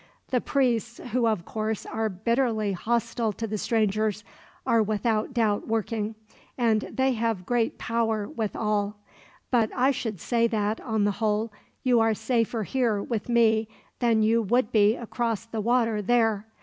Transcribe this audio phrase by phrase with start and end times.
[0.29, 4.23] The priests, who of course are bitterly hostile to the strangers,
[4.65, 6.15] are without doubt working,
[6.57, 8.95] and they have great power with all.
[9.51, 11.53] But I should say that, on the whole,
[11.83, 13.67] you are safer here with me
[13.99, 16.47] than you would be across the water there.